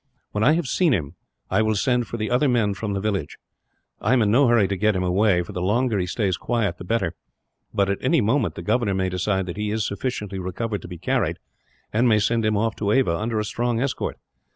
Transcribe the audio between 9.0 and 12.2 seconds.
decide that he is sufficiently recovered to be carried, and may